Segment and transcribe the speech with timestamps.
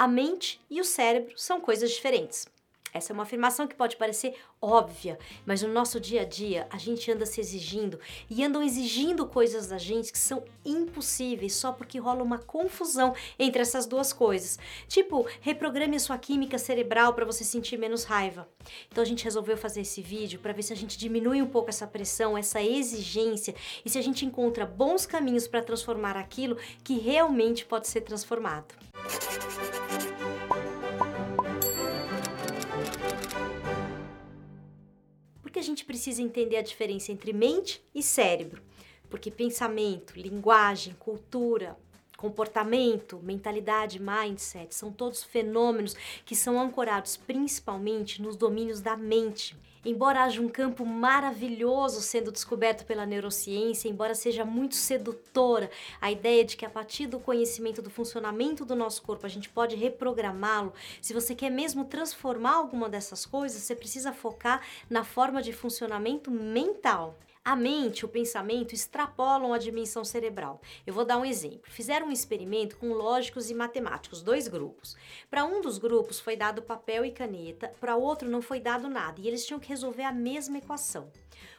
[0.00, 2.48] A mente e o cérebro são coisas diferentes.
[2.90, 6.78] Essa é uma afirmação que pode parecer óbvia, mas no nosso dia a dia a
[6.78, 11.98] gente anda se exigindo e andam exigindo coisas da gente que são impossíveis só porque
[11.98, 14.58] rola uma confusão entre essas duas coisas.
[14.88, 18.48] Tipo, reprograme a sua química cerebral para você sentir menos raiva.
[18.90, 21.68] Então a gente resolveu fazer esse vídeo para ver se a gente diminui um pouco
[21.68, 23.54] essa pressão, essa exigência
[23.84, 28.74] e se a gente encontra bons caminhos para transformar aquilo que realmente pode ser transformado.
[35.58, 38.62] A gente precisa entender a diferença entre mente e cérebro,
[39.08, 41.76] porque pensamento, linguagem, cultura,
[42.20, 49.56] comportamento, mentalidade, mindset são todos fenômenos que são ancorados principalmente nos domínios da mente.
[49.82, 56.44] Embora haja um campo maravilhoso sendo descoberto pela neurociência, embora seja muito sedutora a ideia
[56.44, 60.74] de que a partir do conhecimento do funcionamento do nosso corpo a gente pode reprogramá-lo,
[61.00, 64.60] se você quer mesmo transformar alguma dessas coisas, você precisa focar
[64.90, 67.16] na forma de funcionamento mental.
[67.42, 70.60] A mente, o pensamento extrapolam a dimensão cerebral.
[70.86, 71.70] Eu vou dar um exemplo.
[71.70, 74.94] Fizeram um experimento com lógicos e matemáticos, dois grupos.
[75.30, 79.22] Para um dos grupos foi dado papel e caneta, para outro não foi dado nada,
[79.22, 81.10] e eles tinham que resolver a mesma equação.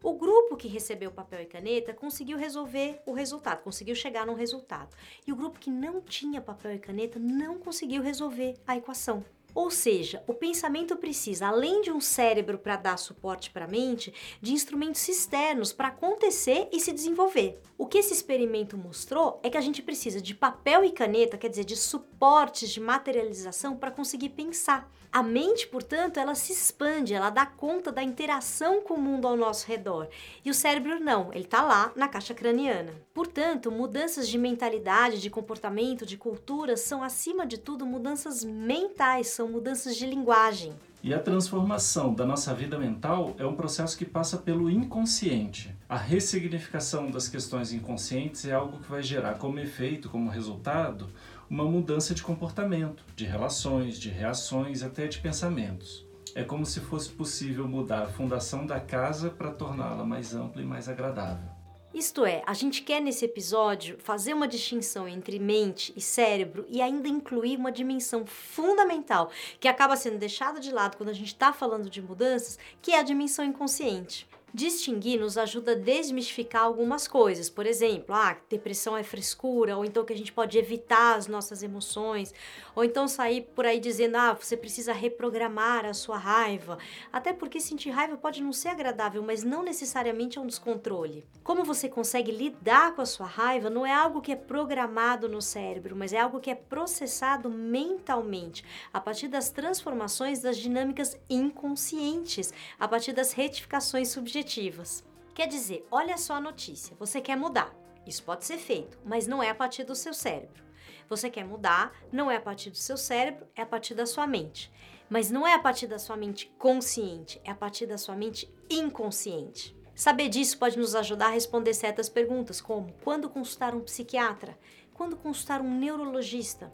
[0.00, 4.96] O grupo que recebeu papel e caneta conseguiu resolver o resultado, conseguiu chegar no resultado.
[5.26, 9.24] E o grupo que não tinha papel e caneta não conseguiu resolver a equação.
[9.54, 14.12] Ou seja, o pensamento precisa, além de um cérebro para dar suporte para a mente,
[14.40, 17.60] de instrumentos externos para acontecer e se desenvolver.
[17.78, 21.48] O que esse experimento mostrou é que a gente precisa de papel e caneta, quer
[21.48, 24.90] dizer, de suportes de materialização para conseguir pensar.
[25.10, 29.36] A mente, portanto, ela se expande, ela dá conta da interação com o mundo ao
[29.36, 30.08] nosso redor.
[30.44, 32.92] E o cérebro não, ele está lá na caixa craniana.
[33.12, 39.48] Portanto, mudanças de mentalidade, de comportamento, de cultura são, acima de tudo, mudanças mentais, são
[39.50, 40.72] mudanças de linguagem.
[41.02, 45.76] E a transformação da nossa vida mental é um processo que passa pelo inconsciente.
[45.86, 51.10] A ressignificação das questões inconscientes é algo que vai gerar como efeito, como resultado,
[51.48, 56.06] uma mudança de comportamento, de relações, de reações, até de pensamentos.
[56.34, 60.64] É como se fosse possível mudar a fundação da casa para torná-la mais ampla e
[60.64, 61.50] mais agradável.
[61.94, 66.82] Isto é, a gente quer nesse episódio fazer uma distinção entre mente e cérebro e
[66.82, 71.52] ainda incluir uma dimensão fundamental que acaba sendo deixada de lado quando a gente está
[71.52, 74.26] falando de mudanças, que é a dimensão inconsciente.
[74.56, 77.50] Distinguir nos ajuda a desmistificar algumas coisas.
[77.50, 81.60] Por exemplo, ah, depressão é frescura, ou então que a gente pode evitar as nossas
[81.64, 82.32] emoções,
[82.72, 86.78] ou então sair por aí dizendo, ah, você precisa reprogramar a sua raiva.
[87.12, 91.24] Até porque sentir raiva pode não ser agradável, mas não necessariamente é um descontrole.
[91.42, 95.42] Como você consegue lidar com a sua raiva não é algo que é programado no
[95.42, 102.54] cérebro, mas é algo que é processado mentalmente, a partir das transformações das dinâmicas inconscientes,
[102.78, 105.02] a partir das retificações subjetivas objetivas.
[105.34, 107.74] Quer dizer, olha só a notícia, você quer mudar.
[108.06, 110.62] Isso pode ser feito, mas não é a partir do seu cérebro.
[111.08, 114.26] Você quer mudar, não é a partir do seu cérebro, é a partir da sua
[114.26, 114.70] mente.
[115.08, 118.52] Mas não é a partir da sua mente consciente, é a partir da sua mente
[118.70, 119.76] inconsciente.
[119.94, 124.58] Saber disso pode nos ajudar a responder certas perguntas, como quando consultar um psiquiatra,
[124.92, 126.72] quando consultar um neurologista,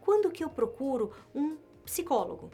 [0.00, 2.50] quando que eu procuro um psicólogo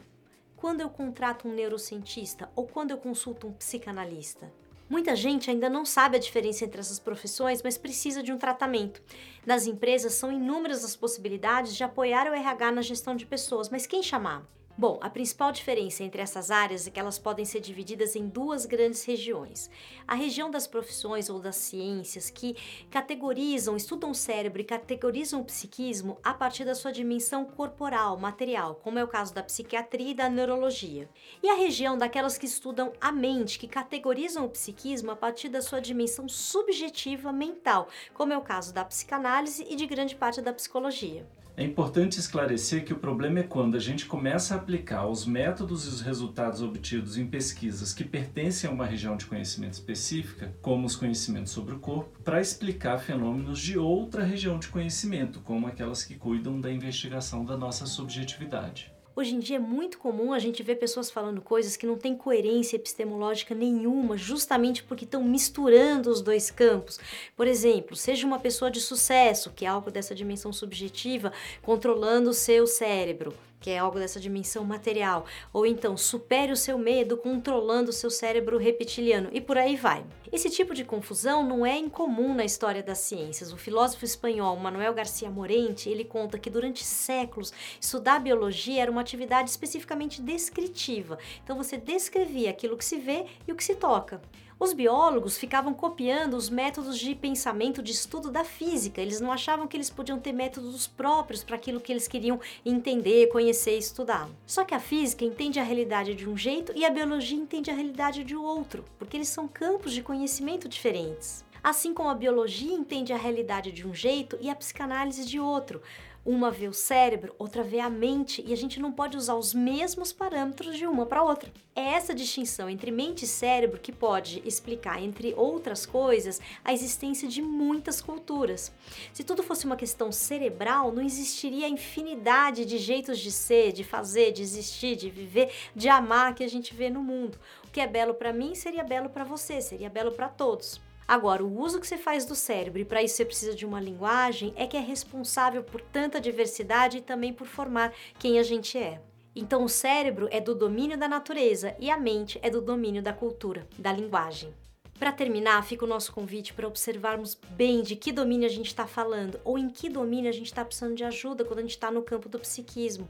[0.57, 4.51] quando eu contrato um neurocientista ou quando eu consulto um psicanalista?
[4.89, 9.01] Muita gente ainda não sabe a diferença entre essas profissões, mas precisa de um tratamento.
[9.45, 13.85] Nas empresas são inúmeras as possibilidades de apoiar o RH na gestão de pessoas, mas
[13.85, 14.45] quem chamar?
[14.79, 18.63] Bom, a principal diferença entre essas áreas é que elas podem ser divididas em duas
[18.63, 19.71] grandes regiões.
[20.07, 22.55] A região das profissões ou das ciências que
[22.91, 28.75] categorizam, estudam o cérebro e categorizam o psiquismo a partir da sua dimensão corporal, material,
[28.75, 31.09] como é o caso da psiquiatria e da neurologia.
[31.41, 35.59] E a região daquelas que estudam a mente, que categorizam o psiquismo a partir da
[35.59, 40.53] sua dimensão subjetiva mental, como é o caso da psicanálise e de grande parte da
[40.53, 41.25] psicologia.
[41.59, 45.85] É importante esclarecer que o problema é quando a gente começa a aplicar os métodos
[45.85, 50.85] e os resultados obtidos em pesquisas que pertencem a uma região de conhecimento específica, como
[50.85, 56.03] os conhecimentos sobre o corpo, para explicar fenômenos de outra região de conhecimento, como aquelas
[56.03, 58.95] que cuidam da investigação da nossa subjetividade.
[59.17, 62.15] Hoje em dia é muito comum a gente ver pessoas falando coisas que não têm
[62.15, 66.99] coerência epistemológica nenhuma, justamente porque estão misturando os dois campos.
[67.35, 71.33] Por exemplo, seja uma pessoa de sucesso, que é algo dessa dimensão subjetiva,
[71.63, 73.33] controlando o seu cérebro.
[73.59, 78.09] Que é algo dessa dimensão material, ou então supere o seu medo controlando o seu
[78.09, 80.05] cérebro reptiliano e por aí vai.
[80.31, 83.53] Esse tipo de confusão não é incomum na história das ciências.
[83.53, 89.01] O filósofo espanhol Manuel Garcia Morente, ele conta que durante séculos estudar biologia era uma
[89.01, 91.17] atividade especificamente descritiva.
[91.43, 94.21] Então você descrevia aquilo que se vê e o que se toca.
[94.59, 98.99] Os biólogos ficavam copiando os métodos de pensamento de estudo da física.
[98.99, 103.27] Eles não achavam que eles podiam ter métodos próprios para aquilo que eles queriam entender,
[103.27, 104.27] conhecer e estudar.
[104.47, 107.75] Só que a física entende a realidade de um jeito e a biologia entende a
[107.75, 111.45] realidade de outro, porque eles são campos de conhecimento diferentes.
[111.63, 115.83] Assim como a biologia entende a realidade de um jeito e a psicanálise de outro.
[116.29, 119.53] Uma vê o cérebro, outra vê a mente, e a gente não pode usar os
[119.53, 121.49] mesmos parâmetros de uma para outra.
[121.73, 127.29] É essa distinção entre mente e cérebro que pode explicar, entre outras coisas, a existência
[127.29, 128.73] de muitas culturas.
[129.13, 133.85] Se tudo fosse uma questão cerebral, não existiria a infinidade de jeitos de ser, de
[133.85, 137.39] fazer, de existir, de viver, de amar que a gente vê no mundo.
[137.65, 140.85] O que é belo para mim seria belo para você, seria belo para todos.
[141.07, 143.79] Agora, o uso que você faz do cérebro, e para isso você precisa de uma
[143.79, 148.77] linguagem, é que é responsável por tanta diversidade e também por formar quem a gente
[148.77, 149.01] é.
[149.33, 153.13] Então, o cérebro é do domínio da natureza e a mente é do domínio da
[153.13, 154.53] cultura, da linguagem.
[154.99, 158.87] Para terminar, fica o nosso convite para observarmos bem de que domínio a gente está
[158.87, 161.91] falando ou em que domínio a gente está precisando de ajuda quando a gente está
[161.91, 163.07] no campo do psiquismo.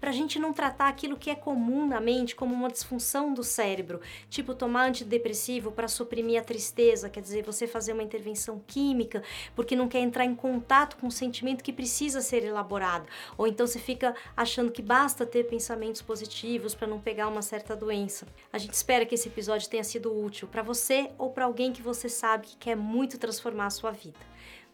[0.00, 3.44] Para a gente não tratar aquilo que é comum na mente como uma disfunção do
[3.44, 9.22] cérebro, tipo tomar antidepressivo para suprimir a tristeza, quer dizer, você fazer uma intervenção química
[9.54, 13.06] porque não quer entrar em contato com um sentimento que precisa ser elaborado,
[13.36, 17.76] ou então você fica achando que basta ter pensamentos positivos para não pegar uma certa
[17.76, 18.26] doença.
[18.52, 21.72] A gente espera que esse episódio tenha sido útil para você ou ou para alguém
[21.72, 24.18] que você sabe que quer muito transformar a sua vida.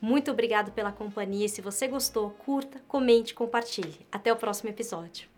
[0.01, 1.49] Muito obrigado pela companhia.
[1.49, 4.07] Se você gostou, curta, comente, compartilhe.
[4.13, 5.29] Até o próximo episódio.